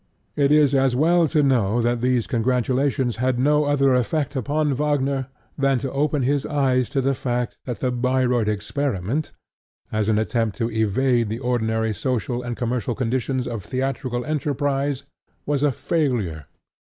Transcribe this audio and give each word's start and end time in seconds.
It 0.35 0.51
is 0.51 0.73
as 0.73 0.95
well 0.95 1.27
to 1.27 1.43
know 1.43 1.79
that 1.79 2.01
these 2.01 2.25
congratulations 2.25 3.17
had 3.17 3.37
no 3.37 3.65
other 3.65 3.93
effect 3.93 4.35
upon 4.35 4.73
Wagner 4.73 5.27
than 5.59 5.77
to 5.77 5.91
open 5.91 6.23
his 6.23 6.43
eyes 6.43 6.89
to 6.89 7.01
the 7.01 7.13
fact 7.13 7.55
that 7.65 7.81
the 7.81 7.91
Bayreuth 7.91 8.47
experiment, 8.47 9.31
as 9.91 10.09
an 10.09 10.17
attempt 10.17 10.57
to 10.57 10.71
evade 10.71 11.29
the 11.29 11.37
ordinary 11.37 11.93
social 11.93 12.41
and 12.41 12.57
commercial 12.57 12.95
conditions 12.95 13.47
of 13.47 13.63
theatrical 13.63 14.25
enterprise, 14.25 15.03
was 15.45 15.61
a 15.61 15.71
failure. 15.71 16.47